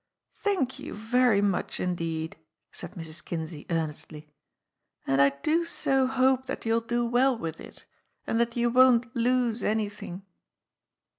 "Thank 0.41 0.79
you 0.79 0.95
very 0.95 1.41
much 1.43 1.79
indeed," 1.79 2.35
said 2.71 2.95
Mrs. 2.95 3.23
Kinsey 3.23 3.67
earn 3.69 3.91
estly. 3.91 4.27
"And 5.05 5.21
I 5.21 5.29
do 5.29 5.63
so 5.63 6.07
hope 6.07 6.47
that 6.47 6.65
you'll 6.65 6.81
do 6.81 7.05
well 7.05 7.37
with 7.37 7.61
it, 7.61 7.85
and 8.25 8.39
that 8.39 8.55
you 8.57 8.71
won't 8.71 9.15
lose 9.15 9.63
anything." 9.63 10.23